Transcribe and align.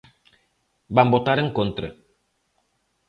Van 0.99 1.13
votar 1.15 1.37
en 1.43 1.51
contra. 1.59 1.91